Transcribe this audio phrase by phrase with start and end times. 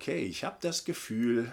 [0.00, 1.52] Okay, ich habe das Gefühl,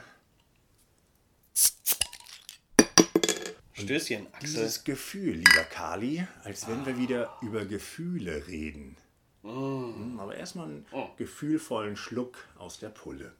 [3.74, 4.40] Stößchen, Axel.
[4.40, 8.96] dieses Gefühl, lieber Kali, als wenn wir wieder über Gefühle reden.
[9.44, 10.86] Mm, Aber erstmal einen
[11.18, 13.34] gefühlvollen Schluck aus der Pulle.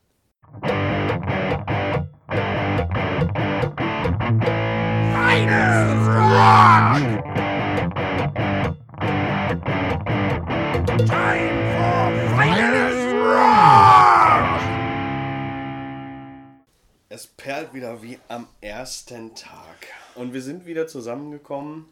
[17.18, 19.88] Es perlt wieder wie am ersten Tag.
[20.14, 21.86] Und wir sind wieder zusammengekommen,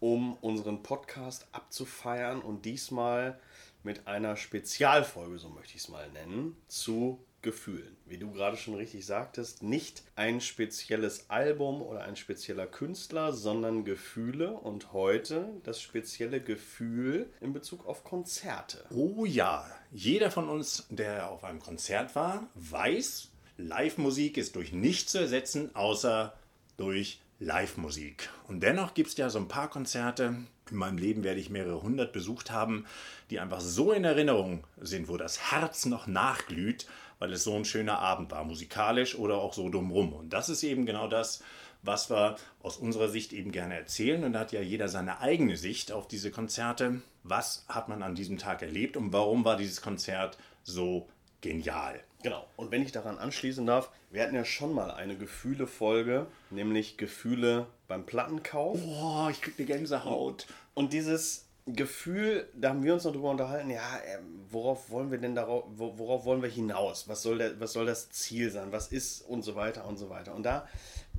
[0.00, 3.40] um unseren Podcast abzufeiern und diesmal
[3.84, 7.96] mit einer Spezialfolge, so möchte ich es mal nennen, zu Gefühlen.
[8.04, 13.86] Wie du gerade schon richtig sagtest, nicht ein spezielles Album oder ein spezieller Künstler, sondern
[13.86, 18.84] Gefühle und heute das spezielle Gefühl in Bezug auf Konzerte.
[18.90, 25.12] Oh ja, jeder von uns, der auf einem Konzert war, weiß, Live-Musik ist durch nichts
[25.12, 26.34] zu ersetzen, außer
[26.76, 28.30] durch Live-Musik.
[28.48, 30.36] Und dennoch gibt es ja so ein paar Konzerte,
[30.70, 32.86] in meinem Leben werde ich mehrere hundert besucht haben,
[33.30, 36.86] die einfach so in Erinnerung sind, wo das Herz noch nachglüht,
[37.18, 40.12] weil es so ein schöner Abend war, musikalisch oder auch so drumrum.
[40.12, 41.42] Und das ist eben genau das,
[41.82, 44.24] was wir aus unserer Sicht eben gerne erzählen.
[44.24, 47.00] Und da hat ja jeder seine eigene Sicht auf diese Konzerte.
[47.22, 51.08] Was hat man an diesem Tag erlebt und warum war dieses Konzert so
[51.40, 52.00] genial?
[52.22, 52.44] Genau.
[52.56, 57.66] Und wenn ich daran anschließen darf, wir hatten ja schon mal eine Gefühle-Folge, nämlich Gefühle
[57.88, 58.80] beim Plattenkauf.
[58.80, 60.46] Boah, ich krieg eine Gänsehaut.
[60.74, 65.18] Und dieses Gefühl, da haben wir uns noch drüber unterhalten, ja, ähm, worauf wollen wir
[65.18, 67.08] denn darauf, wo- worauf wollen wir hinaus?
[67.08, 68.70] Was soll, der, was soll das Ziel sein?
[68.72, 70.34] Was ist und so weiter und so weiter.
[70.34, 70.68] Und da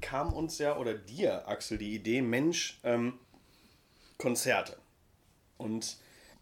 [0.02, 3.20] kam uns ja, oder dir, Axel, die Idee, Mensch, ähm,
[4.18, 4.78] Konzerte.
[5.58, 5.98] Und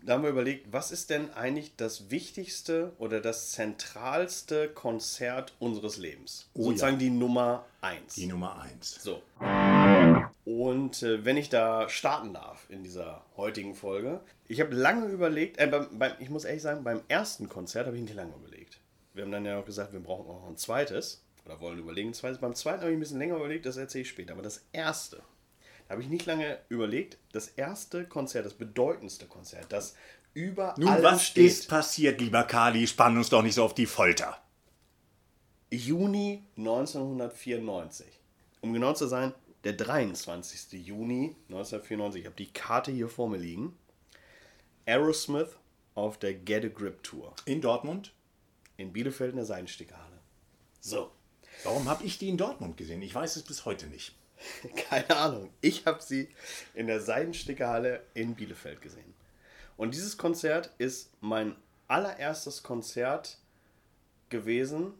[0.05, 5.97] da haben wir überlegt, was ist denn eigentlich das wichtigste oder das zentralste Konzert unseres
[5.97, 6.49] Lebens?
[6.53, 8.15] Oh Sozusagen die Nummer eins.
[8.15, 9.01] Die Nummer eins.
[9.01, 9.21] So.
[10.45, 15.57] Und äh, wenn ich da starten darf in dieser heutigen Folge, ich habe lange überlegt,
[15.57, 18.79] äh, beim, beim, ich muss ehrlich sagen, beim ersten Konzert habe ich nicht lange überlegt.
[19.13, 22.09] Wir haben dann ja auch gesagt, wir brauchen auch noch ein zweites oder wollen überlegen,
[22.09, 22.39] ein zweites.
[22.39, 24.33] Beim zweiten habe ich ein bisschen länger überlegt, das erzähle ich später.
[24.33, 25.21] Aber das erste,
[25.87, 29.95] da habe ich nicht lange überlegt, das erste Konzert, das bedeutendste Konzert, das
[30.33, 31.45] über Nun, allem was steht.
[31.45, 32.85] ist passiert, lieber Kali?
[32.87, 34.41] Spann uns doch nicht so auf die Folter.
[35.71, 38.05] Juni 1994.
[38.61, 40.85] Um genau zu sein, der 23.
[40.85, 42.21] Juni 1994.
[42.21, 43.77] Ich habe die Karte hier vor mir liegen.
[44.85, 45.55] Aerosmith
[45.95, 48.11] auf der Get a Grip Tour In Dortmund?
[48.77, 50.19] in Bielefeld in der Seidensticker-Halle.
[50.81, 51.09] So,
[51.63, 53.01] Warum habe ich die in Dortmund gesehen?
[53.01, 54.13] Ich weiß es bis heute nicht.
[54.89, 55.49] keine Ahnung.
[55.61, 56.29] Ich habe sie
[56.73, 59.13] in der Seidensticker-Halle in Bielefeld gesehen.
[59.77, 61.55] Und dieses Konzert ist mein
[61.87, 63.37] allererstes Konzert
[64.29, 64.93] gewesen.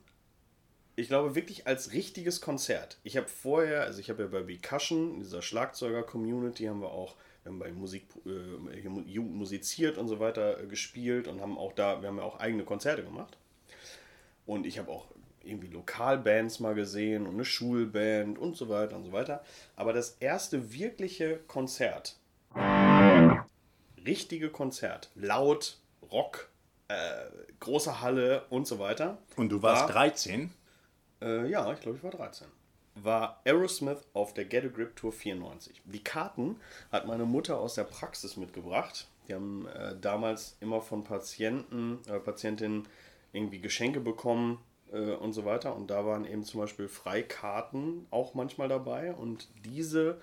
[0.95, 2.99] Ich glaube wirklich als richtiges Konzert.
[3.03, 7.51] Ich habe vorher, also ich habe ja bei Becussion, dieser Schlagzeuger-Community, haben wir auch, wir
[7.51, 12.01] haben bei Musik, äh, Jugend musiziert und so weiter äh, gespielt und haben auch da,
[12.01, 13.37] wir haben ja auch eigene Konzerte gemacht.
[14.45, 15.07] Und ich habe auch
[15.45, 19.43] irgendwie Lokalbands mal gesehen und eine Schulband und so weiter und so weiter.
[19.75, 22.17] Aber das erste wirkliche Konzert,
[24.05, 25.77] richtige Konzert, laut,
[26.11, 26.49] Rock,
[26.87, 27.25] äh,
[27.59, 29.17] große Halle und so weiter.
[29.35, 30.51] Und du warst war, 13?
[31.21, 32.47] Äh, ja, ich glaube, ich war 13.
[32.95, 35.81] War Aerosmith auf der Get a Grip Tour 94.
[35.85, 36.57] Die Karten
[36.91, 39.07] hat meine Mutter aus der Praxis mitgebracht.
[39.27, 42.87] Die haben äh, damals immer von Patienten, äh, Patientinnen
[43.33, 44.59] irgendwie Geschenke bekommen
[44.91, 45.75] äh, und so weiter.
[45.75, 49.13] Und da waren eben zum Beispiel Freikarten auch manchmal dabei.
[49.13, 50.21] Und diese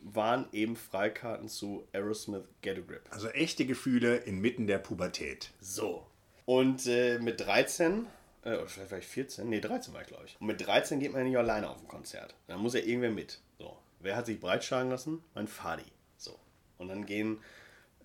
[0.00, 3.02] waren eben Freikarten zu Aerosmith Get a Grip.
[3.10, 5.50] Also echte Gefühle inmitten der Pubertät.
[5.60, 6.06] So.
[6.46, 8.06] Und äh, mit 13,
[8.44, 10.36] äh, oder vielleicht war ich 14, nee, 13 war ich, glaube ich.
[10.40, 12.34] Und mit 13 geht man ja nicht alleine auf ein Konzert.
[12.46, 13.40] Da muss ja irgendwer mit.
[13.58, 13.76] So.
[14.00, 15.22] Wer hat sich breitschlagen lassen?
[15.34, 15.84] Mein Fadi.
[16.16, 16.38] So.
[16.78, 17.38] Und dann gehen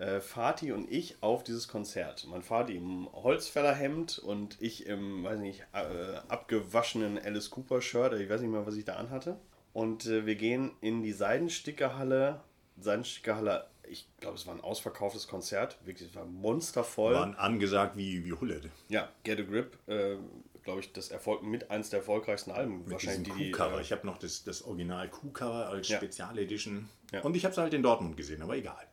[0.03, 2.25] äh, Fatih und ich auf dieses Konzert.
[2.29, 8.13] Mein Vati im Holzfällerhemd und ich im, weiß nicht, äh, abgewaschenen Alice Cooper Shirt.
[8.19, 9.37] Ich weiß nicht mehr, was ich da anhatte.
[9.73, 12.41] Und äh, wir gehen in die Seidenstickerhalle.
[12.79, 15.77] Seidenstickerhalle, ich glaube, es war ein ausverkauftes Konzert.
[15.85, 17.13] Wirklich, es war monstervoll.
[17.13, 18.61] Waren angesagt wie, wie Hulle.
[18.89, 20.15] Ja, Get a Grip, äh,
[20.63, 22.79] glaube ich, das Erfolg mit eins der erfolgreichsten Alben.
[22.79, 23.79] Mit wahrscheinlich diesem die, Kuhcover.
[23.79, 25.97] äh, Ich habe noch das, das Original Kuhcover als Ja.
[25.97, 26.89] Spezialedition.
[27.11, 27.21] Ja.
[27.21, 28.87] Und ich habe es halt in Dortmund gesehen, aber egal.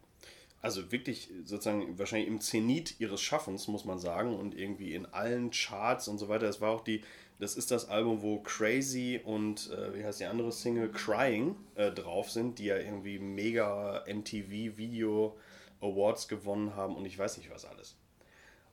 [0.63, 5.51] Also wirklich sozusagen wahrscheinlich im Zenit ihres Schaffens, muss man sagen, und irgendwie in allen
[5.51, 6.47] Charts und so weiter.
[6.47, 7.01] Das war auch die,
[7.39, 11.91] das ist das Album, wo Crazy und äh, wie heißt die andere Single, Crying, äh,
[11.91, 15.39] drauf sind, die ja irgendwie mega MTV Video
[15.81, 17.97] Awards gewonnen haben und ich weiß nicht was alles.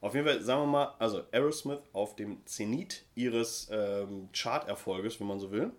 [0.00, 5.26] Auf jeden Fall, sagen wir mal, also Aerosmith auf dem Zenit ihres ähm, Chart-Erfolges, wenn
[5.26, 5.72] man so will.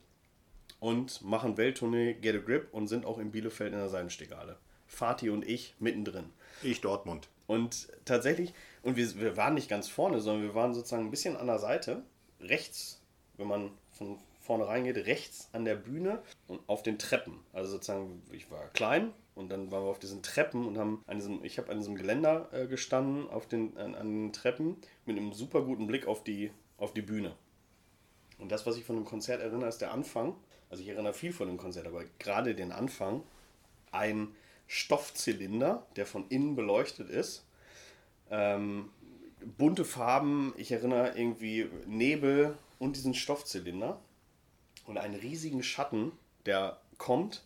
[0.82, 4.58] Und machen Welttournee Get a Grip und sind auch in Bielefeld in der Seidenstieghalle.
[4.90, 6.26] Fatih und ich mittendrin.
[6.62, 7.30] Ich Dortmund.
[7.48, 8.54] Und tatsächlich,
[8.84, 11.60] und wir, wir waren nicht ganz vorne, sondern wir waren sozusagen ein bisschen an der
[11.60, 12.04] Seite,
[12.42, 13.02] rechts,
[13.38, 17.40] wenn man von vorne reingeht, rechts an der Bühne und auf den Treppen.
[17.54, 21.18] Also sozusagen, ich war klein und dann waren wir auf diesen Treppen und haben an
[21.18, 25.18] diesem, ich habe an diesem Geländer äh, gestanden, auf den, an, an den Treppen, mit
[25.18, 27.36] einem super guten Blick auf die, auf die Bühne.
[28.40, 30.36] Und das, was ich von dem Konzert erinnere, ist der Anfang.
[30.70, 33.24] Also ich erinnere viel von dem Konzert, aber gerade den Anfang.
[33.92, 34.36] Ein
[34.72, 37.44] Stoffzylinder, der von innen beleuchtet ist.
[38.30, 38.92] Ähm,
[39.58, 44.00] bunte Farben, ich erinnere irgendwie Nebel und diesen Stoffzylinder.
[44.86, 46.12] Und einen riesigen Schatten,
[46.46, 47.44] der kommt,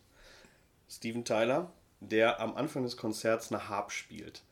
[0.88, 4.42] Steven Tyler, der am Anfang des Konzerts eine Harp spielt.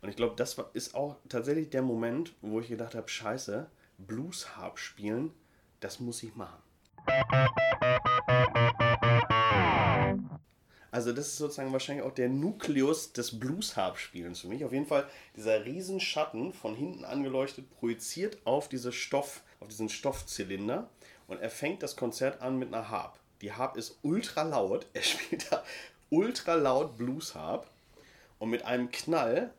[0.00, 4.78] Und ich glaube, das ist auch tatsächlich der Moment, wo ich gedacht habe, scheiße, Blues-Harp
[4.78, 5.32] spielen,
[5.80, 6.62] das muss ich machen.
[10.92, 14.62] Also das ist sozusagen wahrscheinlich auch der Nukleus des Blues-Harp-Spielens für mich.
[14.62, 20.90] Auf jeden Fall dieser Riesenschatten von hinten angeleuchtet, projiziert auf, diese Stoff, auf diesen Stoffzylinder
[21.28, 23.18] und er fängt das Konzert an mit einer Harp.
[23.40, 25.64] Die Harp ist ultra laut, er spielt da
[26.10, 27.70] ultra laut Blues-Harp
[28.38, 29.50] und mit einem Knall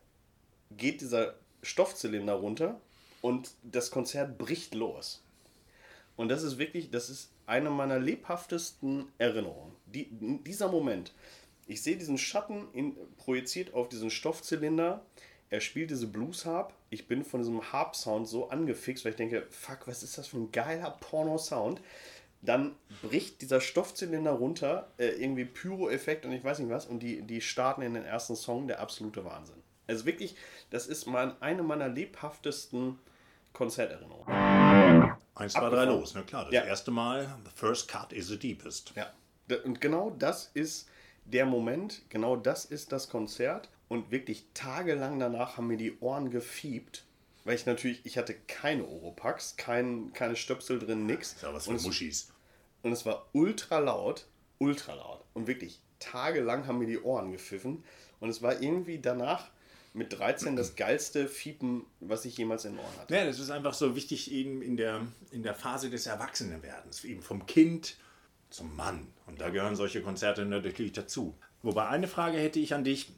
[0.77, 1.33] geht dieser
[1.63, 2.80] Stoffzylinder runter
[3.21, 5.24] und das Konzert bricht los.
[6.15, 9.74] Und das ist wirklich, das ist eine meiner lebhaftesten Erinnerungen.
[9.94, 10.10] Die,
[10.45, 11.13] dieser Moment.
[11.66, 15.06] Ich sehe diesen Schatten in, projiziert auf diesen Stoffzylinder.
[15.50, 16.74] Er spielt diese Blues-Harp.
[16.90, 20.38] Ich bin von diesem Harp-Sound so angefixt, weil ich denke, fuck, was ist das für
[20.38, 21.81] ein geiler Porno-Sound.
[22.42, 27.22] Dann bricht dieser Stoffzylinder runter, äh, irgendwie Pyro-Effekt und ich weiß nicht was, und die,
[27.22, 29.63] die starten in den ersten Song, der absolute Wahnsinn.
[29.88, 30.36] Also wirklich,
[30.69, 33.00] das ist mein, eine meiner lebhaftesten
[33.54, 35.16] Konzerterinnerungen.
[35.36, 36.24] Eins, zwei, drei, los, ne?
[36.24, 36.63] Klar, das ja.
[36.63, 38.92] erste Mal, the first cut is the deepest.
[38.95, 39.12] Ja,
[39.63, 40.88] und genau das ist
[41.25, 43.69] der Moment, genau das ist das Konzert.
[43.90, 47.06] Und wirklich tagelang danach haben mir die Ohren gefiebt,
[47.44, 51.36] weil ich natürlich, ich hatte keine Oropax, kein, keine Stöpsel drin, nix.
[51.42, 52.31] Ja was für Muschis.
[52.81, 54.25] Und es war ultra laut,
[54.57, 55.24] ultra laut.
[55.34, 57.84] Und wirklich tagelang haben mir die Ohren gepfiffen.
[58.19, 59.50] Und es war irgendwie danach
[59.94, 63.13] mit 13 das geilste Fiepen, was ich jemals in den Ohren hatte.
[63.13, 67.04] Ja, das ist einfach so wichtig eben in der, in der Phase des Erwachsenenwerdens.
[67.04, 67.98] Eben vom Kind
[68.54, 69.08] zum Mann.
[69.26, 71.36] Und da gehören solche Konzerte natürlich dazu.
[71.64, 73.12] Wobei eine Frage hätte ich an dich.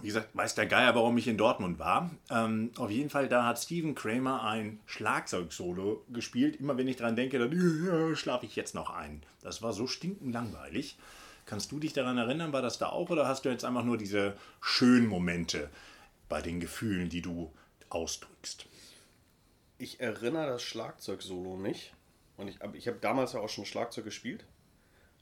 [0.00, 2.10] Wie gesagt, weiß der Geier, warum ich in Dortmund war.
[2.30, 6.56] Ähm, auf jeden Fall, da hat Steven Kramer ein Schlagzeugsolo gespielt.
[6.56, 7.52] Immer wenn ich dran denke, dann
[7.86, 9.22] ja, schlafe ich jetzt noch ein.
[9.42, 10.96] Das war so stinkend langweilig.
[11.44, 13.98] Kannst du dich daran erinnern, war das da auch oder hast du jetzt einfach nur
[13.98, 15.68] diese schönen Momente
[16.28, 17.52] bei den Gefühlen, die du
[17.90, 18.66] ausdrückst?
[19.78, 21.92] Ich erinnere das Schlagzeugsolo nicht.
[22.36, 24.44] Und ich, ich habe damals ja auch schon Schlagzeug gespielt.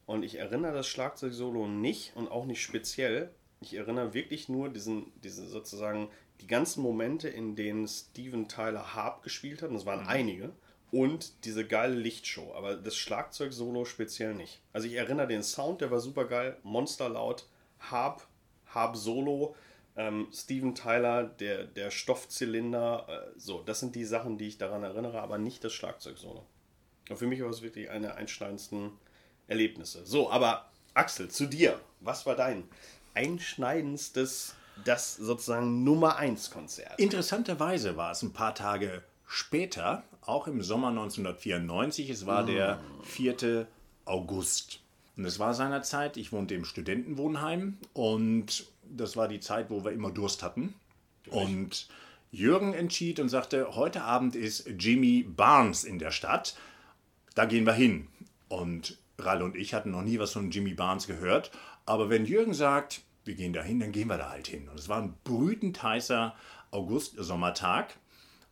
[0.09, 3.31] Und ich erinnere das Schlagzeugsolo nicht und auch nicht speziell.
[3.61, 6.09] Ich erinnere wirklich nur diesen, diese sozusagen
[6.41, 9.69] die ganzen Momente, in denen Steven Tyler Harp gespielt hat.
[9.69, 10.09] Und es waren mhm.
[10.09, 10.53] einige.
[10.91, 12.55] Und diese geile Lichtshow.
[12.55, 14.63] Aber das Schlagzeugsolo speziell nicht.
[14.73, 16.57] Also ich erinnere den Sound, der war super geil.
[16.63, 17.47] Monsterlaut.
[17.79, 18.27] Harp,
[18.65, 19.55] Harp Solo
[19.95, 24.85] ähm, Steven Tyler, der, der Stoffzylinder, äh, so, das sind die Sachen, die ich daran
[24.85, 26.47] erinnere, aber nicht das Schlagzeug-Solo.
[27.11, 28.93] Und für mich war es wirklich eine einschneidendsten
[29.49, 30.07] Erlebnisse.
[30.07, 31.81] So, aber Axel, zu dir.
[32.01, 32.65] Was war dein
[33.15, 36.99] einschneidendstes, das sozusagen Nummer 1 Konzert?
[36.99, 42.11] Interessanterweise war es ein paar Tage später, auch im Sommer 1994.
[42.11, 42.47] Es war mm.
[42.47, 43.67] der 4.
[44.05, 44.81] August.
[45.17, 49.93] Und es war seinerzeit, ich wohnte im Studentenwohnheim und das war die Zeit, wo wir
[49.93, 50.75] immer Durst hatten.
[51.31, 51.89] Und
[52.31, 56.57] Jürgen entschied und sagte, heute Abend ist Jimmy Barnes in der Stadt.
[57.35, 58.07] Da gehen wir hin.
[58.49, 61.51] Und Ralle und ich hatten noch nie was von Jimmy Barnes gehört.
[61.87, 64.69] Aber wenn Jürgen sagt, wir gehen da hin, dann gehen wir da halt hin.
[64.69, 66.35] Und es war ein brütend heißer
[66.71, 67.95] August-Sommertag.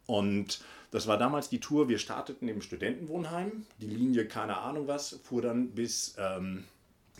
[0.06, 1.88] Und das war damals die Tour.
[1.88, 3.66] Wir starteten im Studentenwohnheim.
[3.80, 6.64] Die Linie, keine Ahnung was, fuhr dann bis, ähm,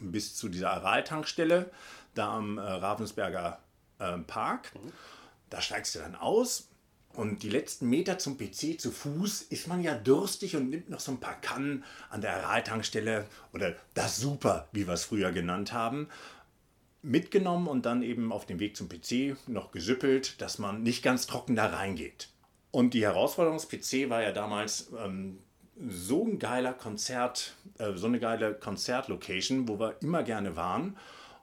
[0.01, 1.71] bis zu dieser Aral-Tankstelle
[2.15, 3.59] da am äh, Ravensberger
[3.99, 4.73] äh, Park.
[4.75, 4.93] Mhm.
[5.51, 6.69] Da steigst du dann aus
[7.17, 11.01] und die letzten Meter zum PC zu Fuß ist man ja durstig und nimmt noch
[11.01, 15.73] so ein paar Kannen an der Aral-Tankstelle oder das Super, wie wir es früher genannt
[15.73, 16.09] haben,
[17.03, 21.27] mitgenommen und dann eben auf dem Weg zum PC noch gesüppelt, dass man nicht ganz
[21.27, 22.29] trocken da reingeht.
[22.71, 25.39] Und die Herausforderung des PC war ja damals ähm,
[25.89, 30.97] so ein geiler Konzert, äh, so eine geile Konzertlocation, wo wir immer gerne waren.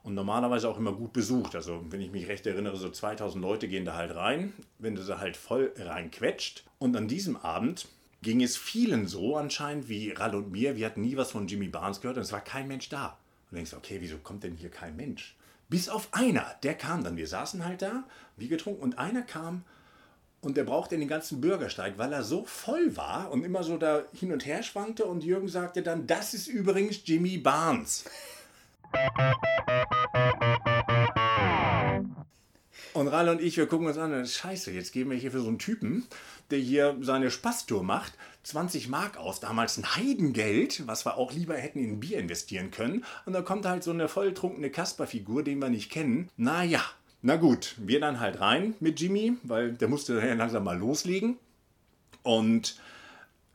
[0.04, 1.56] Und normalerweise auch immer gut besucht.
[1.56, 5.02] Also wenn ich mich recht erinnere, so 2000 Leute gehen da halt rein, wenn du
[5.02, 6.62] sie halt voll reinquetscht.
[6.78, 7.88] Und an diesem Abend
[8.22, 10.76] ging es vielen so anscheinend wie Rall und mir.
[10.76, 13.18] Wir hatten nie was von Jimmy Barnes gehört und es war kein Mensch da.
[13.50, 15.36] Und denkst, okay, wieso kommt denn hier kein Mensch?
[15.70, 17.16] Bis auf einer, der kam dann.
[17.16, 18.04] Wir saßen halt da,
[18.36, 19.64] wie getrunken, und einer kam
[20.42, 24.04] und der brauchte den ganzen Bürgersteig, weil er so voll war und immer so da
[24.12, 25.06] hin und her schwankte.
[25.06, 28.04] Und Jürgen sagte dann, das ist übrigens Jimmy Barnes.
[32.94, 35.48] Und Ralle und ich, wir gucken uns an, scheiße, jetzt geben wir hier für so
[35.48, 36.06] einen Typen,
[36.50, 38.12] der hier seine Spaßtour macht,
[38.44, 42.70] 20 Mark aus, damals ein Heidengeld, was wir auch lieber hätten in ein Bier investieren
[42.70, 43.04] können.
[43.26, 46.28] Und da kommt halt so eine volltrunkene Kasperfigur, den wir nicht kennen.
[46.36, 46.82] Naja,
[47.20, 51.36] na gut, wir dann halt rein mit Jimmy, weil der musste dann langsam mal loslegen.
[52.22, 52.78] Und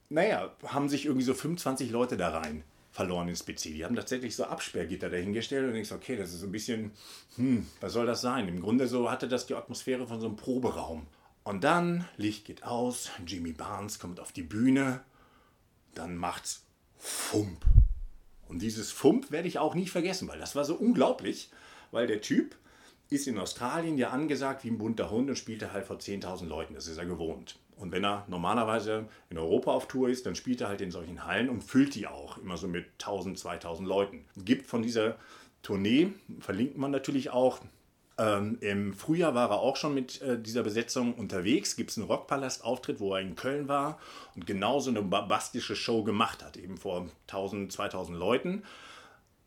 [0.10, 3.64] naja, haben sich irgendwie so 25 Leute da rein verloren ins PC.
[3.64, 6.92] Die haben tatsächlich so Absperrgitter dahingestellt und denkst, okay, das ist so ein bisschen,
[7.36, 8.48] hm, was soll das sein?
[8.48, 11.08] Im Grunde so hatte das die Atmosphäre von so einem Proberaum.
[11.44, 15.02] Und dann, Licht geht aus, Jimmy Barnes kommt auf die Bühne,
[15.96, 16.64] dann macht's
[16.98, 17.66] Fump.
[18.48, 21.50] Und dieses Fump werde ich auch nie vergessen, weil das war so unglaublich,
[21.92, 22.56] weil der Typ
[23.10, 26.46] ist in Australien ja angesagt wie ein bunter Hund und spielt er halt vor 10.000
[26.46, 26.74] Leuten.
[26.76, 27.58] Das ist er gewohnt.
[27.80, 31.26] Und wenn er normalerweise in Europa auf Tour ist, dann spielt er halt in solchen
[31.26, 34.26] Hallen und füllt die auch immer so mit 1000, 2000 Leuten.
[34.38, 35.16] Gibt von dieser
[35.64, 37.60] Tournee, verlinkt man natürlich auch.
[38.18, 41.78] Ähm, Im Frühjahr war er auch schon mit äh, dieser Besetzung unterwegs.
[41.78, 43.98] Gibt es einen Rockpalast-Auftritt, wo er in Köln war
[44.36, 48.64] und genauso eine bastische Show gemacht hat, eben vor 1000, 2000 Leuten.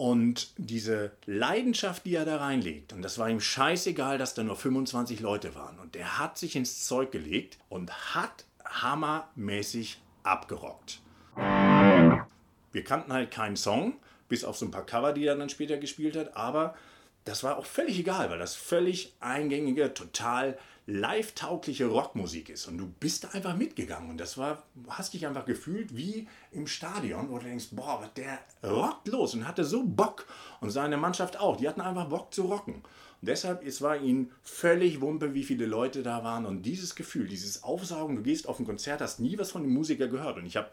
[0.02, 4.56] Und diese Leidenschaft, die er da reinlegt, und das war ihm scheißegal, dass da nur
[4.56, 5.78] 25 Leute waren.
[5.78, 10.98] Und der hat sich ins Zeug gelegt und hat hammermäßig abgerockt.
[11.36, 13.92] Wir kannten halt keinen Song,
[14.28, 16.74] bis auf so ein paar Cover, die er dann später gespielt hat, aber
[17.24, 22.66] das war auch völlig egal, weil das völlig eingängige, total live-taugliche Rockmusik ist.
[22.66, 24.10] Und du bist da einfach mitgegangen.
[24.10, 28.40] Und das war, hast dich einfach gefühlt wie im Stadion, wo du denkst, boah, der
[28.64, 30.26] rockt los und hatte so Bock.
[30.60, 31.56] Und seine Mannschaft auch.
[31.56, 32.74] Die hatten einfach Bock zu rocken.
[32.74, 36.44] Und deshalb, es war ihnen völlig Wumpe, wie viele Leute da waren.
[36.44, 39.72] Und dieses Gefühl, dieses Aufsaugen, du gehst auf ein Konzert, hast nie was von dem
[39.72, 40.38] Musiker gehört.
[40.38, 40.70] Und ich habe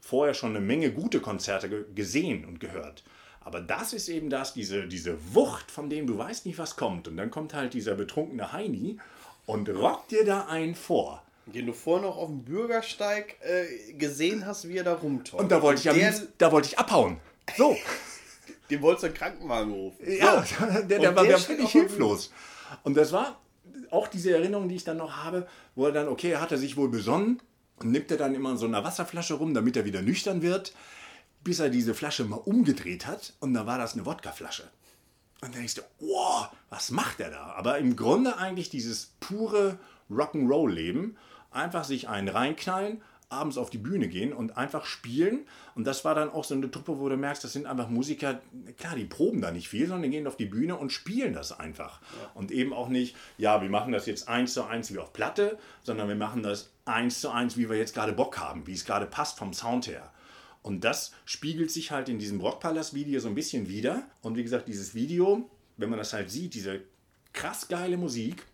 [0.00, 3.02] vorher schon eine Menge gute Konzerte gesehen und gehört.
[3.40, 7.08] Aber das ist eben das, diese, diese Wucht, von dem du weißt nicht, was kommt.
[7.08, 8.98] Und dann kommt halt dieser betrunkene Heini
[9.46, 11.22] und rockt dir da einen vor.
[11.46, 15.42] Den du vorher noch auf dem Bürgersteig äh, gesehen hast, wie er da rumtollt.
[15.42, 17.18] Und da wollte ich, der, da wollte ich abhauen.
[17.56, 17.76] So.
[18.70, 20.04] Den wolltest du einen Krankenwagen rufen.
[20.06, 20.66] Ja, so.
[20.82, 22.30] der, der war der völlig hilflos.
[22.82, 23.40] Und das war
[23.90, 26.76] auch diese Erinnerung, die ich dann noch habe, wo er dann, okay, er hatte sich
[26.76, 27.40] wohl besonnen
[27.78, 30.74] und nimmt er dann immer in so einer Wasserflasche rum, damit er wieder nüchtern wird,
[31.44, 34.64] bis er diese Flasche mal umgedreht hat und da war das eine Wodkaflasche.
[35.40, 37.52] Und dann denkst du, wow, was macht er da?
[37.56, 39.78] Aber im Grunde eigentlich dieses pure
[40.10, 41.16] Rock'n'Roll-Leben.
[41.50, 45.46] Einfach sich einen reinknallen, abends auf die Bühne gehen und einfach spielen.
[45.74, 48.40] Und das war dann auch so eine Truppe, wo du merkst, das sind einfach Musiker,
[48.76, 52.00] klar, die proben da nicht viel, sondern gehen auf die Bühne und spielen das einfach.
[52.00, 52.30] Ja.
[52.34, 55.58] Und eben auch nicht, ja, wir machen das jetzt eins zu eins wie auf Platte,
[55.82, 58.84] sondern wir machen das eins zu eins, wie wir jetzt gerade Bock haben, wie es
[58.84, 60.10] gerade passt vom Sound her.
[60.68, 64.02] Und das spiegelt sich halt in diesem Rockpalast-Video so ein bisschen wieder.
[64.20, 65.48] Und wie gesagt, dieses Video,
[65.78, 66.82] wenn man das halt sieht, diese
[67.32, 68.44] krass geile Musik,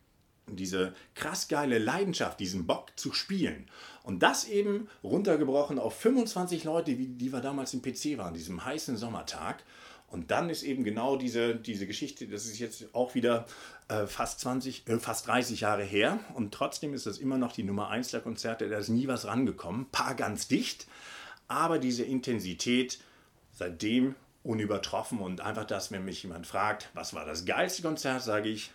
[0.47, 3.69] diese krass geile Leidenschaft, diesen Bock zu spielen.
[4.05, 8.65] Und das eben runtergebrochen auf 25 Leute, wie die wir damals im PC waren, diesem
[8.65, 9.65] heißen Sommertag.
[10.07, 13.47] Und dann ist eben genau diese, diese Geschichte, das ist jetzt auch wieder
[13.89, 16.21] äh, fast 20, äh, fast 30 Jahre her.
[16.35, 19.27] Und trotzdem ist das immer noch die Nummer 1 der Konzerte, da ist nie was
[19.27, 19.87] rangekommen.
[19.91, 20.87] Paar ganz dicht
[21.49, 22.99] aber diese Intensität
[23.53, 28.49] seitdem unübertroffen und einfach das, wenn mich jemand fragt, was war das geilste Konzert, sage
[28.49, 28.73] ich,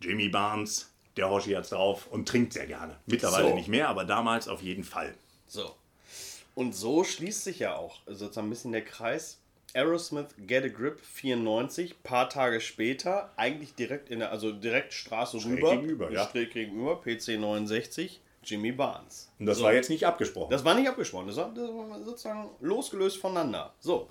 [0.00, 2.96] Jimmy Barnes, der Hoshi hat's drauf und trinkt sehr gerne.
[3.06, 3.54] Mittlerweile so.
[3.54, 5.14] nicht mehr, aber damals auf jeden Fall.
[5.46, 5.74] So.
[6.54, 9.38] Und so schließt sich ja auch sozusagen ein bisschen der Kreis.
[9.74, 15.38] Aerosmith Get a Grip 94, paar Tage später, eigentlich direkt in der, also direkt Straße
[15.38, 16.28] schräg rüber, gegenüber, ja.
[16.30, 19.30] schräg gegenüber, PC 69, Jimmy Barnes.
[19.38, 19.64] Und das so.
[19.64, 20.50] war jetzt nicht abgesprochen.
[20.50, 21.26] Das war nicht abgesprochen.
[21.26, 23.74] Das war, das war sozusagen losgelöst voneinander.
[23.80, 24.10] So,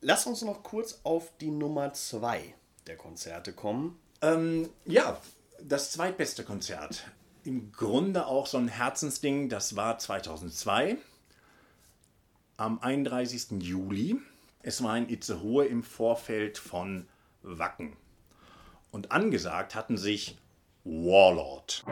[0.00, 2.54] lass uns noch kurz auf die Nummer 2
[2.86, 3.98] der Konzerte kommen.
[4.20, 5.18] Ähm, ja,
[5.60, 7.04] das zweitbeste Konzert.
[7.44, 9.48] Im Grunde auch so ein Herzensding.
[9.48, 10.96] Das war 2002
[12.56, 13.62] am 31.
[13.62, 14.16] Juli.
[14.62, 17.08] Es war in Itzehoe im Vorfeld von
[17.42, 17.96] Wacken.
[18.92, 20.38] Und angesagt hatten sich
[20.84, 21.84] Warlord.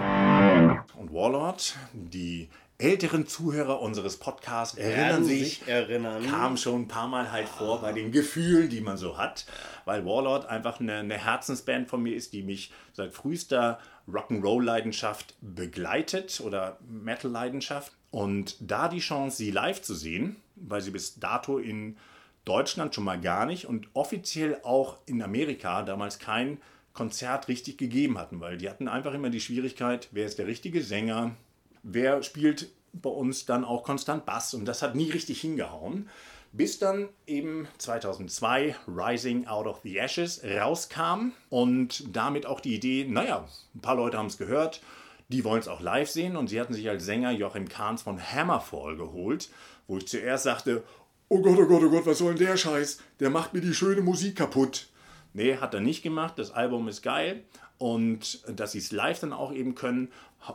[0.96, 2.48] Und Warlord, die
[2.80, 6.26] älteren Zuhörer unseres Podcasts erinnern sich, sich erinnern.
[6.26, 9.46] kam schon ein paar Mal halt vor bei den Gefühlen, die man so hat,
[9.84, 16.40] weil Warlord einfach eine, eine Herzensband von mir ist, die mich seit frühester Rock'n'Roll-Leidenschaft begleitet
[16.40, 17.92] oder Metal-Leidenschaft.
[18.10, 21.96] Und da die Chance, sie live zu sehen, weil sie bis dato in
[22.44, 26.58] Deutschland schon mal gar nicht und offiziell auch in Amerika damals kein
[26.92, 30.82] Konzert richtig gegeben hatten, weil die hatten einfach immer die Schwierigkeit, wer ist der richtige
[30.82, 31.36] Sänger,
[31.82, 36.08] wer spielt bei uns dann auch konstant Bass und das hat nie richtig hingehauen.
[36.52, 43.06] Bis dann eben 2002 Rising Out of the Ashes rauskam und damit auch die Idee,
[43.08, 44.82] naja, ein paar Leute haben es gehört,
[45.28, 48.20] die wollen es auch live sehen und sie hatten sich als Sänger Joachim Kahns von
[48.20, 49.48] Hammerfall geholt,
[49.86, 50.82] wo ich zuerst sagte,
[51.28, 52.98] oh Gott, oh Gott, oh Gott, was soll denn der Scheiß?
[53.20, 54.88] Der macht mir die schöne Musik kaputt.
[55.32, 56.38] Nee, hat er nicht gemacht.
[56.38, 57.44] Das Album ist geil.
[57.78, 60.12] Und dass sie es live dann auch eben können,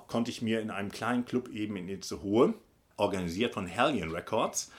[0.07, 2.53] konnte ich mir in einem kleinen Club eben in Itzehoe,
[2.97, 4.71] organisiert von Hellion Records,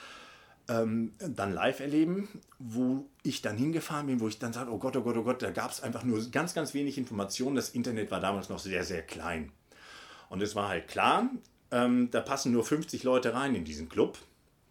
[0.69, 4.97] ähm, dann live erleben, wo ich dann hingefahren bin, wo ich dann sagte, oh Gott,
[4.97, 7.57] oh Gott, oh Gott, da gab es einfach nur ganz, ganz wenig Informationen.
[7.57, 9.53] Das Internet war damals noch sehr, sehr klein.
[10.29, 11.29] Und es war halt klar,
[11.71, 14.19] ähm, da passen nur 50 Leute rein in diesen Club.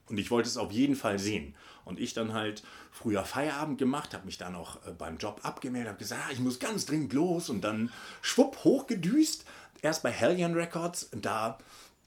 [0.08, 1.56] Und ich wollte es auf jeden Fall sehen.
[1.86, 5.90] Und ich dann halt früher Feierabend gemacht, habe mich dann auch äh, beim Job abgemeldet,
[5.90, 9.46] habe gesagt, ah, ich muss ganz dringend los und dann schwupp hochgedüst.
[9.82, 11.58] Erst bei Hellion Records, da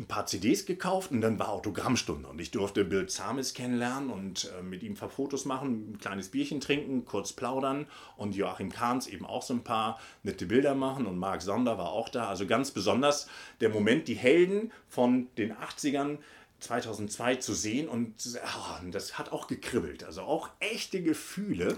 [0.01, 4.49] ein paar CDs gekauft und dann war Autogrammstunde und ich durfte Bill Zamis kennenlernen und
[4.57, 8.71] äh, mit ihm ein paar Fotos machen, ein kleines Bierchen trinken, kurz plaudern und Joachim
[8.71, 12.29] Kahns eben auch so ein paar nette Bilder machen und Marc Sonder war auch da.
[12.29, 13.29] Also ganz besonders
[13.61, 16.19] der Moment, die Helden von den 80ern
[16.61, 20.05] 2002 zu sehen und oh, das hat auch gekribbelt.
[20.05, 21.77] Also auch echte Gefühle.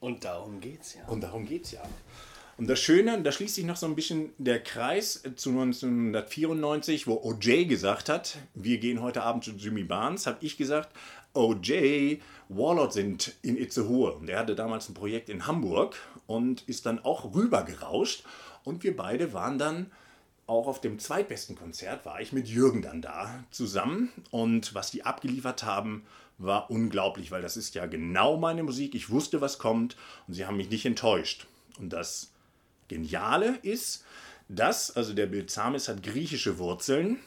[0.00, 1.04] Und darum geht's ja.
[1.06, 1.82] Und darum geht's ja.
[2.58, 7.20] Und das Schöne, da schließt sich noch so ein bisschen der Kreis zu 1994, wo
[7.22, 10.90] OJ gesagt hat, wir gehen heute Abend zu Jimmy Barnes, habe ich gesagt,
[11.34, 14.12] OJ, Warlord sind in Itzehoe.
[14.12, 15.96] Und er hatte damals ein Projekt in Hamburg
[16.26, 18.24] und ist dann auch rübergerauscht.
[18.64, 19.90] Und wir beide waren dann
[20.46, 25.04] auch auf dem zweitbesten Konzert war ich mit Jürgen dann da zusammen und was die
[25.04, 26.04] abgeliefert haben,
[26.38, 28.94] war unglaublich, weil das ist ja genau meine Musik.
[28.94, 31.46] Ich wusste, was kommt und sie haben mich nicht enttäuscht.
[31.78, 32.32] Und das
[32.88, 34.04] Geniale ist,
[34.48, 37.18] dass, also der Bild Zamis hat griechische Wurzeln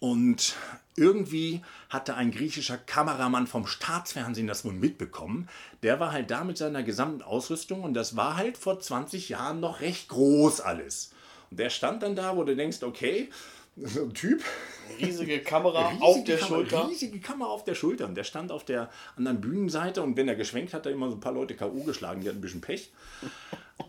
[0.00, 0.54] und
[0.96, 5.48] irgendwie hatte ein griechischer Kameramann vom Staatsfernsehen das wohl mitbekommen.
[5.82, 9.60] Der war halt da mit seiner gesamten Ausrüstung und das war halt vor 20 Jahren
[9.60, 11.12] noch recht groß alles.
[11.50, 13.28] Und der stand dann da, wo du denkst, okay,
[13.76, 14.42] so ein Typ.
[15.00, 16.88] Riesige Kamera riesige auf der Kamera, Schulter.
[16.88, 18.06] Riesige Kamera auf der Schulter.
[18.06, 21.08] Und der stand auf der anderen Bühnenseite und wenn er geschwenkt hat, hat er immer
[21.08, 21.84] so ein paar Leute K.O.
[21.84, 22.90] geschlagen, die hatten ein bisschen Pech.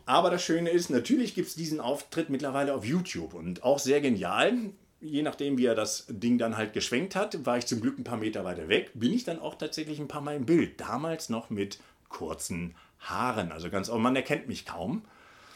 [0.06, 4.02] Aber das Schöne ist, natürlich gibt es diesen Auftritt mittlerweile auf YouTube und auch sehr
[4.02, 4.54] genial.
[5.02, 8.04] Je nachdem, wie er das Ding dann halt geschwenkt hat, war ich zum Glück ein
[8.04, 10.80] paar Meter weiter weg, bin ich dann auch tatsächlich ein paar Mal im Bild.
[10.82, 13.52] Damals noch mit kurzen Haaren.
[13.52, 15.04] Also ganz, man erkennt mich kaum.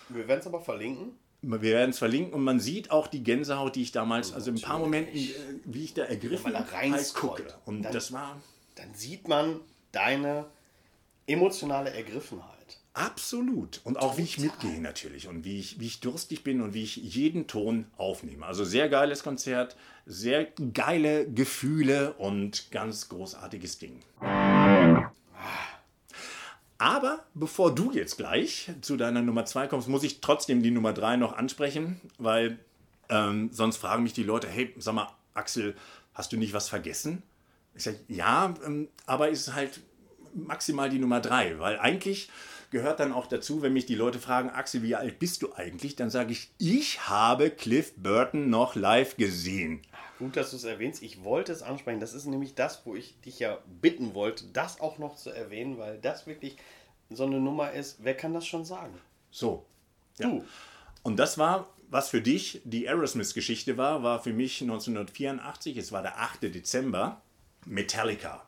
[0.09, 1.17] Wir werden es aber verlinken.
[1.45, 4.57] Wir werden es verlinken und man sieht auch die Gänsehaut, die ich damals, also in
[4.57, 5.29] ein paar Momenten, äh,
[5.65, 7.53] wie ich da ergriffen ja, halt gucke.
[7.65, 8.41] Und dann, das war.
[8.75, 9.59] Dann sieht man
[9.91, 10.45] deine
[11.27, 12.53] emotionale Ergriffenheit.
[12.93, 13.81] Absolut.
[13.83, 16.83] Und auch wie ich mitgehe natürlich und wie ich, wie ich durstig bin und wie
[16.83, 18.45] ich jeden Ton aufnehme.
[18.45, 19.75] Also sehr geiles Konzert,
[20.05, 23.99] sehr geile Gefühle und ganz großartiges Ding.
[26.83, 30.91] Aber bevor du jetzt gleich zu deiner Nummer 2 kommst, muss ich trotzdem die Nummer
[30.91, 32.59] 3 noch ansprechen, weil
[33.07, 35.75] ähm, sonst fragen mich die Leute, hey, sag mal, Axel,
[36.13, 37.23] hast du nicht was vergessen?
[37.73, 39.79] Ich sage, ja, ähm, aber ist halt
[40.33, 42.29] maximal die Nummer 3, weil eigentlich
[42.69, 45.95] gehört dann auch dazu, wenn mich die Leute fragen, Axel, wie alt bist du eigentlich?
[45.95, 49.79] Dann sage ich, ich habe Cliff Burton noch live gesehen.
[50.19, 51.01] Gut, dass du es erwähnst.
[51.01, 51.99] Ich wollte es ansprechen.
[51.99, 55.77] Das ist nämlich das, wo ich dich ja bitten wollte, das auch noch zu erwähnen,
[55.77, 56.57] weil das wirklich
[57.09, 57.97] so eine Nummer ist.
[58.03, 58.93] Wer kann das schon sagen?
[59.31, 59.65] So.
[60.19, 60.27] Ja.
[60.27, 60.45] Du.
[61.01, 66.01] Und das war, was für dich die Aerosmith-Geschichte war, war für mich 1984, es war
[66.01, 66.43] der 8.
[66.43, 67.21] Dezember,
[67.65, 68.43] Metallica.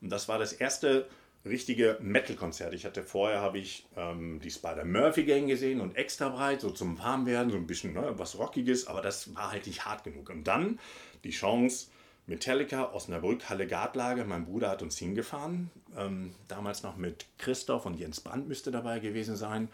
[0.00, 1.08] Und das war das erste
[1.48, 2.74] richtige Metal-Konzert.
[2.74, 6.70] Ich hatte vorher habe ich ähm, die Spider Murphy Gang gesehen und extra breit, so
[6.70, 10.30] zum Warmwerden, so ein bisschen ne, was Rockiges, aber das war halt nicht hart genug.
[10.30, 10.78] Und dann
[11.24, 11.88] die Chance,
[12.28, 14.24] Metallica, Osnabrück, Halle Gartlage.
[14.24, 15.70] Mein Bruder hat uns hingefahren.
[15.96, 19.68] Ähm, damals noch mit Christoph und Jens Brandt müsste dabei gewesen sein.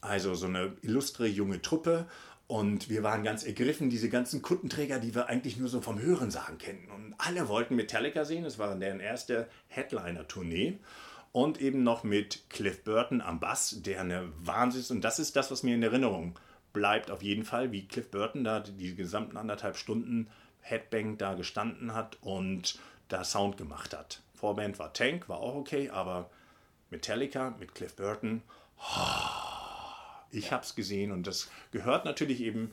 [0.00, 2.06] Also so eine illustre junge Truppe.
[2.46, 6.58] Und wir waren ganz ergriffen, diese ganzen Kuttenträger, die wir eigentlich nur so vom Hörensagen
[6.58, 6.88] kennen.
[6.94, 8.44] Und alle wollten Metallica sehen.
[8.44, 10.78] Es war deren erste Headliner-Tournee.
[11.36, 14.90] Und eben noch mit Cliff Burton am Bass, der eine Wahnsinns...
[14.90, 16.38] Und das ist das, was mir in Erinnerung
[16.72, 21.92] bleibt auf jeden Fall, wie Cliff Burton da die gesamten anderthalb Stunden Headbang da gestanden
[21.92, 24.22] hat und da Sound gemacht hat.
[24.34, 26.30] Vorband war Tank, war auch okay, aber
[26.88, 28.40] Metallica mit Cliff Burton,
[30.30, 32.72] ich habe es gesehen und das gehört natürlich eben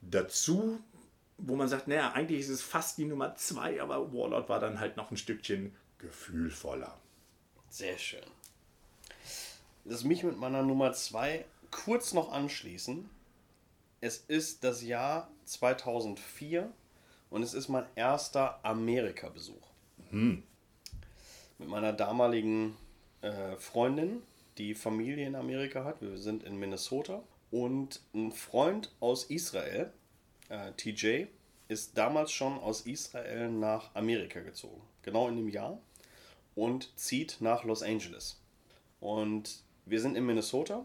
[0.00, 0.78] dazu,
[1.38, 4.78] wo man sagt, naja, eigentlich ist es fast die Nummer zwei, aber Warlord war dann
[4.78, 6.96] halt noch ein Stückchen gefühlvoller.
[7.68, 8.24] Sehr schön.
[9.84, 13.08] Lass mich mit meiner Nummer zwei kurz noch anschließen.
[14.00, 16.70] Es ist das Jahr 2004
[17.30, 19.66] und es ist mein erster Amerika-Besuch.
[21.58, 22.76] Mit meiner damaligen
[23.22, 24.22] äh, Freundin,
[24.58, 26.00] die Familie in Amerika hat.
[26.00, 27.22] Wir sind in Minnesota.
[27.50, 29.92] Und ein Freund aus Israel,
[30.48, 31.26] äh, TJ,
[31.68, 34.82] ist damals schon aus Israel nach Amerika gezogen.
[35.02, 35.78] Genau in dem Jahr.
[36.56, 38.40] Und zieht nach Los Angeles.
[38.98, 40.84] Und wir sind in Minnesota.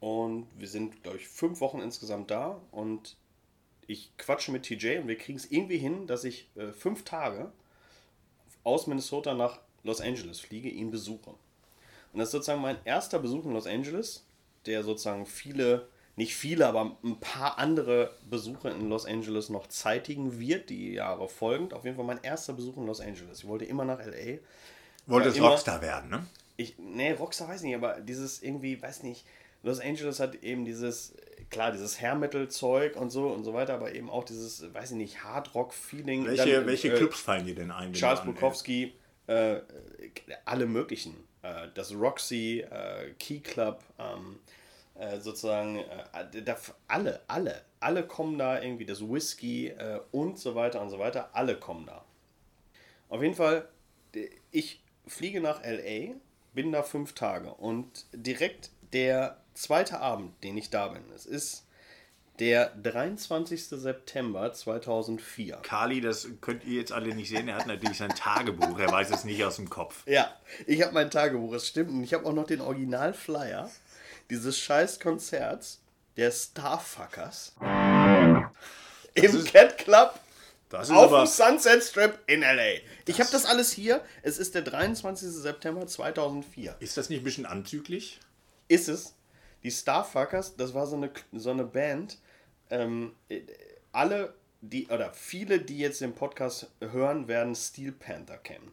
[0.00, 2.60] Und wir sind, glaube ich, fünf Wochen insgesamt da.
[2.70, 3.16] Und
[3.86, 7.52] ich quatsche mit TJ und wir kriegen es irgendwie hin, dass ich äh, fünf Tage
[8.62, 11.30] aus Minnesota nach Los Angeles fliege, ihn besuche.
[11.30, 14.24] Und das ist sozusagen mein erster Besuch in Los Angeles,
[14.66, 20.38] der sozusagen viele, nicht viele, aber ein paar andere Besuche in Los Angeles noch zeitigen
[20.38, 21.74] wird, die Jahre folgend.
[21.74, 23.40] Auf jeden Fall mein erster Besuch in Los Angeles.
[23.40, 24.38] Ich wollte immer nach L.A.
[25.10, 26.26] Wolltest immer- Rockstar werden, ne?
[26.56, 29.24] Ich, nee, Rockstar weiß nicht, aber dieses irgendwie, weiß nicht,
[29.64, 31.14] Los Angeles hat eben dieses,
[31.50, 34.92] klar, dieses Hair Metal Zeug und so und so weiter, aber eben auch dieses, weiß
[34.92, 36.26] ich nicht, Hard Rock Feeling.
[36.26, 37.86] Welche, Dann, welche äh, Clubs fallen dir denn ein?
[37.86, 38.92] wenn Charles Bukowski,
[39.26, 39.56] äh,
[40.44, 41.16] alle möglichen.
[41.42, 44.38] Äh, das Roxy, äh, Key Club, ähm,
[44.94, 46.54] äh, sozusagen, äh,
[46.88, 51.30] alle, alle, alle kommen da irgendwie, das Whisky äh, und so weiter und so weiter,
[51.32, 52.04] alle kommen da.
[53.08, 53.68] Auf jeden Fall,
[54.50, 56.14] ich fliege nach LA,
[56.52, 61.63] bin da fünf Tage und direkt der zweite Abend, den ich da bin, es ist
[62.40, 63.66] der 23.
[63.68, 65.56] September 2004.
[65.62, 69.10] Kali, das könnt ihr jetzt alle nicht sehen, er hat natürlich sein Tagebuch, er weiß
[69.10, 70.02] es nicht aus dem Kopf.
[70.06, 70.34] Ja,
[70.66, 71.90] ich habe mein Tagebuch, es stimmt.
[71.90, 73.70] Und ich habe auch noch den Original-Flyer
[74.30, 75.80] dieses scheiß Konzerts
[76.16, 80.18] der Starfuckers im ist- Cat Club
[80.70, 82.80] Das ist auf aber dem Sunset Strip in L.A.
[83.06, 84.00] Ich habe das alles hier.
[84.22, 85.28] Es ist der 23.
[85.30, 86.76] September 2004.
[86.80, 88.18] Ist das nicht ein bisschen anzüglich?
[88.66, 89.14] Ist es.
[89.62, 92.18] Die Starfuckers, das war so eine, so eine Band.
[92.74, 93.42] Ähm, äh,
[93.92, 98.72] alle, die, oder viele, die jetzt den Podcast hören, werden Steel Panther kennen.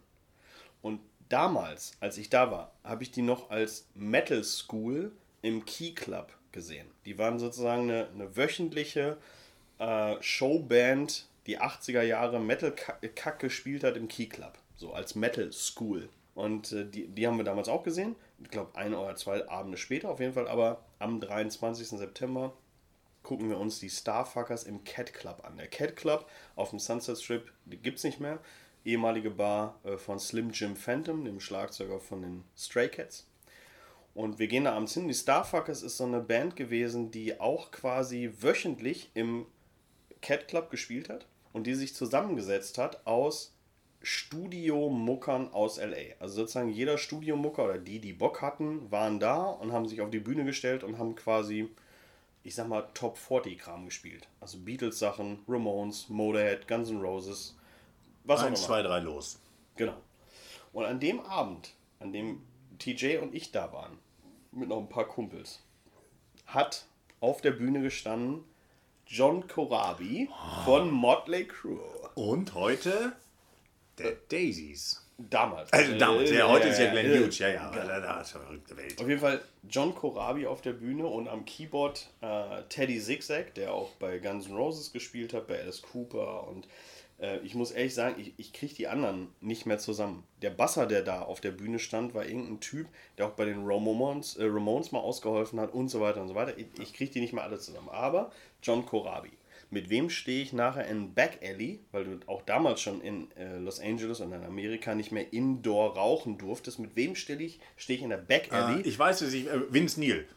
[0.82, 5.12] Und damals, als ich da war, habe ich die noch als Metal School
[5.42, 6.88] im Key Club gesehen.
[7.06, 9.18] Die waren sozusagen eine, eine wöchentliche
[9.80, 14.58] äh, Showband, die 80er Jahre Metal-Kack gespielt hat im Key Club.
[14.76, 16.10] So als Metal School.
[16.34, 18.16] Und äh, die, die haben wir damals auch gesehen.
[18.40, 20.48] Ich glaube, ein oder zwei Abende später auf jeden Fall.
[20.48, 21.88] Aber am 23.
[21.88, 22.54] September
[23.24, 25.58] gucken wir uns die Starfuckers im Cat Club an.
[25.58, 28.40] Der Cat Club auf dem Sunset Strip gibt es nicht mehr.
[28.84, 33.28] Ehemalige Bar äh, von Slim Jim Phantom, dem Schlagzeuger von den Stray Cats.
[34.14, 35.08] Und wir gehen da abends hin.
[35.08, 39.46] Die Starfuckers ist so eine Band gewesen, die auch quasi wöchentlich im
[40.22, 43.54] Cat Club gespielt hat und die sich zusammengesetzt hat aus
[44.04, 46.16] Studiomuckern aus LA.
[46.20, 50.10] Also sozusagen jeder Studiomucker oder die, die Bock hatten, waren da und haben sich auf
[50.10, 51.70] die Bühne gestellt und haben quasi,
[52.44, 54.28] ich sag mal, Top 40 Kram gespielt.
[54.40, 57.56] Also Beatles Sachen, Ramones, Motorhead, Guns N' Roses,
[58.24, 58.52] was auch immer.
[58.52, 59.40] Eins, zwei, drei, los.
[59.76, 59.98] Genau.
[60.74, 62.42] Und an dem Abend, an dem
[62.80, 63.98] TJ und ich da waren,
[64.52, 65.60] mit noch ein paar Kumpels,
[66.46, 66.86] hat
[67.20, 68.44] auf der Bühne gestanden
[69.06, 70.30] John Corabi
[70.66, 71.82] von Motley Crue.
[72.16, 73.14] Und heute
[73.98, 75.06] der Daisies.
[75.30, 75.72] Damals.
[75.72, 78.76] Also damals, ja, heute ist ja Glenn äh, Hughes, ja, ja, aber da ist verrückte
[78.78, 79.00] Welt.
[79.00, 83.74] Auf jeden Fall John Corabi auf der Bühne und am Keyboard äh, Teddy Zigzag, der
[83.74, 86.68] auch bei Guns N' Roses gespielt hat, bei Alice Cooper und
[87.22, 90.24] äh, ich muss ehrlich sagen, ich, ich kriege die anderen nicht mehr zusammen.
[90.42, 93.66] Der Basser, der da auf der Bühne stand, war irgendein Typ, der auch bei den
[93.66, 96.58] Ramones, äh, Ramones mal ausgeholfen hat und so weiter und so weiter.
[96.58, 97.90] Ich, ich kriege die nicht mehr alle zusammen.
[97.90, 98.32] Aber
[98.64, 99.32] John Corabi.
[99.74, 103.58] Mit wem stehe ich nachher in Back Alley, weil du auch damals schon in äh,
[103.58, 106.78] Los Angeles und in Amerika nicht mehr indoor rauchen durftest.
[106.80, 107.62] Mit wem stehe ich?
[107.78, 108.82] Stehe ich in der Back Alley?
[108.82, 110.28] Äh, ich weiß es, ich, äh, Vince Neil.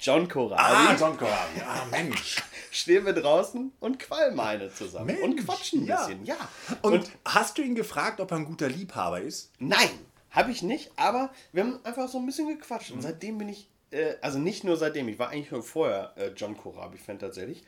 [0.00, 0.60] John Corabi.
[0.60, 1.60] Ah, John Corabi.
[1.64, 2.42] Ah, Mensch.
[2.72, 5.98] stehen wir draußen und qualmen eine zusammen Mensch, und quatschen ein ja.
[5.98, 6.24] bisschen.
[6.24, 6.36] Ja.
[6.82, 9.52] Und, hast du ihn gefragt, ob er ein guter Liebhaber ist?
[9.60, 9.90] nein,
[10.30, 12.90] habe ich nicht, aber wir haben einfach so ein bisschen gequatscht.
[12.90, 16.28] Und seitdem bin ich, äh, also nicht nur seitdem, ich war eigentlich schon vorher äh,
[16.36, 17.64] John Corabi-Fan tatsächlich,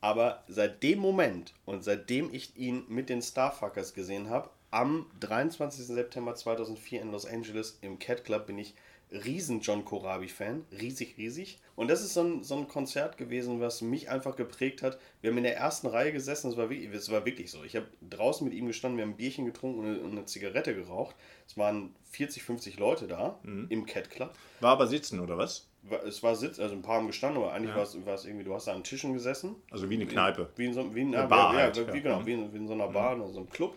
[0.00, 5.86] aber seit dem Moment und seitdem ich ihn mit den Starfuckers gesehen habe, am 23.
[5.86, 8.74] September 2004 in Los Angeles im Cat Club bin ich
[9.10, 11.58] riesen John Corabi-Fan, riesig, riesig.
[11.76, 14.98] Und das ist so ein, so ein Konzert gewesen, was mich einfach geprägt hat.
[15.20, 17.62] Wir haben in der ersten Reihe gesessen, es war, wirklich, es war wirklich so.
[17.62, 20.24] Ich habe draußen mit ihm gestanden, wir haben ein Bierchen getrunken und eine, und eine
[20.24, 21.14] Zigarette geraucht.
[21.46, 23.66] Es waren 40, 50 Leute da mhm.
[23.68, 24.32] im Cat Club.
[24.60, 25.68] War aber sitzen, oder was?
[26.04, 27.76] Es war Sitz, also ein paar haben gestanden, aber eigentlich ja.
[27.76, 29.54] war, es, irgendwie, du hast da an Tischen gesessen.
[29.70, 30.50] Also wie eine Kneipe.
[30.56, 31.54] Wie in so, wie in, eine Bar.
[31.54, 32.26] Ja, halt, wie, genau, mhm.
[32.26, 33.22] wie in, wie in, so einer Bar mhm.
[33.22, 33.76] oder so einem Club.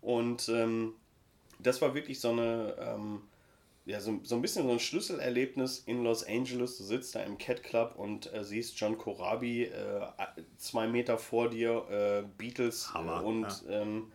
[0.00, 0.92] Und ähm,
[1.58, 3.22] das war wirklich so eine, ähm,
[3.86, 6.78] ja, so, so ein bisschen so ein Schlüsselerlebnis in Los Angeles.
[6.78, 10.00] Du sitzt da im Cat Club und äh, siehst John Corabi äh,
[10.56, 13.82] zwei Meter vor dir, äh, Beatles Hammer, und ja.
[13.82, 14.10] ähm,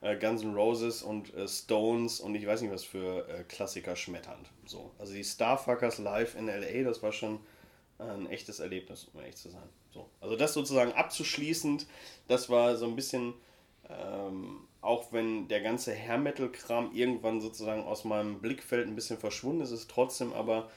[0.00, 3.94] äh, Guns N' Roses und äh, Stones und ich weiß nicht was für äh, Klassiker
[3.94, 4.50] schmetternd.
[4.64, 4.90] So.
[4.98, 7.40] Also die Starfuckers live in LA, das war schon
[7.98, 9.68] ein echtes Erlebnis, um echt zu sein.
[9.92, 10.08] So.
[10.22, 11.86] Also das sozusagen abzuschließend,
[12.28, 13.34] das war so ein bisschen
[13.98, 19.18] ähm, auch wenn der ganze Hair Metal Kram irgendwann sozusagen aus meinem Blickfeld ein bisschen
[19.18, 20.70] verschwunden ist, ist trotzdem aber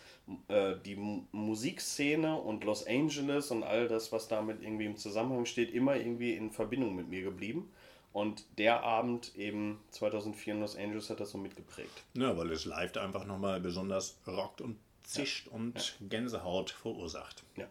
[0.47, 5.45] äh, die M Musikszene und Los Angeles und all das, was damit irgendwie im Zusammenhang
[5.45, 7.71] steht, immer irgendwie in Verbindung mit mir geblieben.
[8.11, 12.03] Und der Abend eben 2004 in Los Angeles hat das so mitgeprägt.
[12.13, 15.53] Ja, weil es live einfach nochmal besonders rockt und zischt ja.
[15.53, 16.07] und ja.
[16.07, 17.43] Gänsehaut verursacht.
[17.57, 17.67] Ja,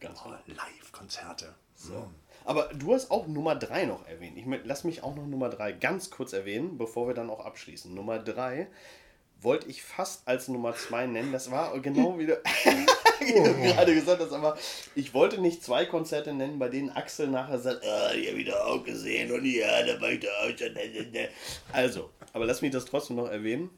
[0.00, 1.54] ganz oh, Live-Konzerte.
[1.74, 2.08] So.
[2.44, 4.36] Aber du hast auch Nummer 3 noch erwähnt.
[4.36, 7.94] Ich lass mich auch noch Nummer 3 ganz kurz erwähnen, bevor wir dann auch abschließen.
[7.94, 8.68] Nummer 3
[9.40, 11.32] wollte ich fast als Nummer 2 nennen.
[11.32, 12.40] Das war genau wie du,
[13.20, 14.56] wie du gerade gesagt hast, aber
[14.94, 18.46] ich wollte nicht zwei Konzerte nennen, bei denen Axel nachher sagt, ah, die habe ich
[18.46, 20.76] doch auch gesehen und ja, da war ich doch auch schon.
[21.72, 23.70] Also, aber lass mich das trotzdem noch erwähnen.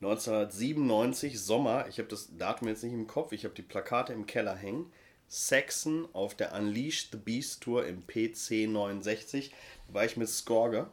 [0.00, 4.26] 1997, Sommer, ich habe das Datum jetzt nicht im Kopf, ich habe die Plakate im
[4.26, 4.90] Keller hängen.
[5.32, 9.50] Saxon auf der Unleash the Beast Tour im PC 69.
[9.88, 10.90] Da war ich mit Skorger.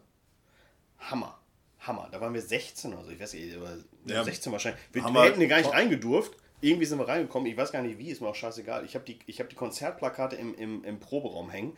[0.98, 1.38] Hammer.
[1.82, 2.08] Hammer.
[2.10, 3.12] Da waren wir 16 oder so.
[3.12, 3.58] Ich weiß nicht,
[4.06, 4.82] ja, 16 wahrscheinlich.
[4.94, 6.38] Wir, wir hätten hier gar nicht reingedurft.
[6.62, 7.52] Irgendwie sind wir reingekommen.
[7.52, 8.86] Ich weiß gar nicht wie, ist mir auch scheißegal.
[8.86, 11.78] Ich habe die, hab die Konzertplakate im, im, im Proberaum hängen.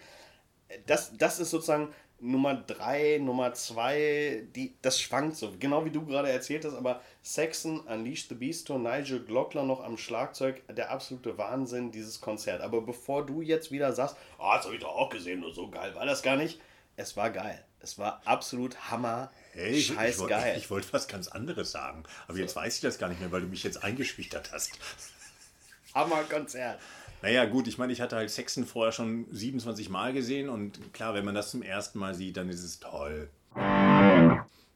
[0.85, 1.91] Das, das ist sozusagen
[2.23, 4.43] Nummer 3, Nummer 2,
[4.83, 8.77] das schwankt so, genau wie du gerade erzählt hast, aber Saxon, Unleash the Beast Tour,
[8.77, 12.61] Nigel Glockler noch am Schlagzeug, der absolute Wahnsinn, dieses Konzert.
[12.61, 15.69] Aber bevor du jetzt wieder sagst, oh, das habe ich doch auch gesehen und so
[15.69, 16.59] geil, war das gar nicht.
[16.95, 17.63] Es war geil.
[17.79, 19.31] Es war absolut Hammer.
[19.53, 20.53] Hey, Scheiß ich, ich geil.
[20.55, 22.41] Ich, ich wollte was ganz anderes sagen, aber so.
[22.41, 24.71] jetzt weiß ich das gar nicht mehr, weil du mich jetzt eingeschüchtert hast.
[25.95, 26.79] Hammer-Konzert.
[27.21, 31.13] Naja, gut, ich meine, ich hatte halt Sexen vorher schon 27 Mal gesehen und klar,
[31.13, 33.29] wenn man das zum ersten Mal sieht, dann ist es toll.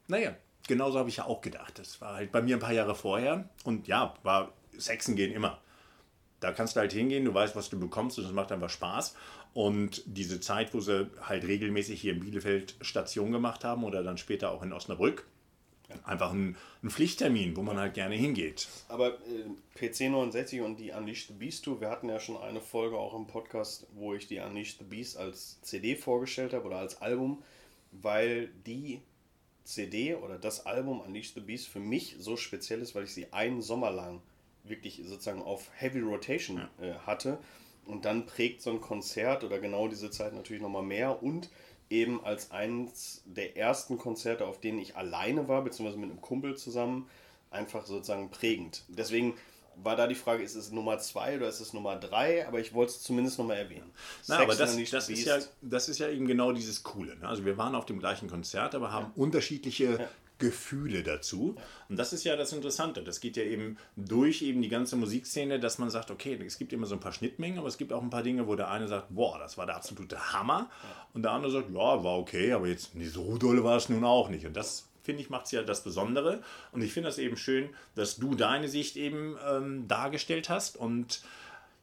[0.08, 0.36] Naja,
[0.67, 1.79] genauso habe ich ja auch gedacht.
[1.79, 5.60] Das war halt bei mir ein paar Jahre vorher und ja, war Sexen gehen immer.
[6.39, 9.15] Da kannst du halt hingehen, du weißt, was du bekommst und es macht einfach Spaß.
[9.55, 14.17] Und diese Zeit, wo sie halt regelmäßig hier in Bielefeld Station gemacht haben oder dann
[14.17, 15.25] später auch in Osnabrück,
[16.03, 18.67] einfach ein, ein, Pflichttermin, wo man halt gerne hingeht.
[18.87, 19.45] Aber äh,
[19.75, 23.13] PC 69 und die Unleashed the Beast Tour, wir hatten ja schon eine Folge auch
[23.13, 27.43] im Podcast, wo ich die Unleashed the Beast als CD vorgestellt habe oder als Album,
[27.91, 29.01] weil die
[29.63, 33.33] CD oder das Album Unleashed the Beast für mich so speziell ist, weil ich sie
[33.33, 34.21] einen Sommer lang
[34.63, 36.85] wirklich sozusagen auf Heavy Rotation ja.
[36.85, 37.39] äh, hatte.
[37.85, 41.49] Und dann prägt so ein Konzert oder genau diese Zeit natürlich nochmal mehr und
[41.89, 46.57] eben als eines der ersten Konzerte, auf denen ich alleine war, beziehungsweise mit einem Kumpel
[46.57, 47.07] zusammen,
[47.51, 48.83] einfach sozusagen prägend.
[48.87, 49.35] Deswegen
[49.83, 52.47] war da die Frage, ist es Nummer zwei oder ist es Nummer drei?
[52.47, 53.91] Aber ich wollte es zumindest nochmal erwähnen.
[54.27, 57.15] Na, aber das, das, ist ja, das ist ja eben genau dieses Coole.
[57.17, 57.27] Ne?
[57.27, 59.21] Also wir waren auf dem gleichen Konzert, aber haben ja.
[59.21, 60.09] unterschiedliche ja.
[60.37, 61.55] Gefühle dazu.
[61.89, 63.03] Und das ist ja das Interessante.
[63.03, 66.73] Das geht ja eben durch eben die ganze Musikszene, dass man sagt, okay, es gibt
[66.73, 68.87] immer so ein paar Schnittmengen, aber es gibt auch ein paar Dinge, wo der eine
[68.87, 70.69] sagt, boah, das war der absolute Hammer.
[71.13, 74.29] Und der andere sagt, ja, war okay, aber jetzt so dolle war es nun auch
[74.29, 74.45] nicht.
[74.45, 76.41] Und das finde ich, macht es ja das Besondere.
[76.71, 80.75] Und ich finde das eben schön, dass du deine Sicht eben ähm, dargestellt hast.
[80.75, 81.21] Und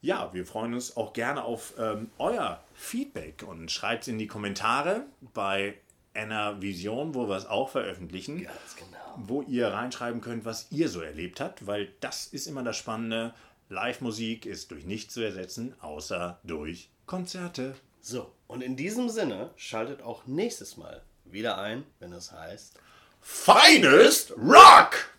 [0.02, 5.06] ja, wir freuen uns auch gerne auf ähm, euer Feedback und schreibt in die Kommentare
[5.32, 5.74] bei
[6.14, 8.98] einer Vision, wo wir es auch veröffentlichen, Ganz genau.
[9.16, 13.35] wo ihr reinschreiben könnt, was ihr so erlebt habt, weil das ist immer das Spannende.
[13.68, 17.75] Live-Musik ist durch nichts zu ersetzen, außer durch Konzerte.
[18.01, 22.79] So, und in diesem Sinne schaltet auch nächstes Mal wieder ein, wenn es heißt
[23.20, 25.12] Finest Rock!